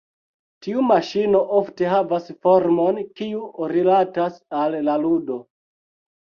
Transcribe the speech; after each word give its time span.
Tiu 0.67 0.83
maŝino 0.91 1.41
ofte 1.57 1.91
havas 1.91 2.31
formon 2.47 2.97
kiu 3.21 3.43
rilatas 3.75 4.41
al 4.63 4.79
la 4.89 4.97
ludo. 5.05 5.39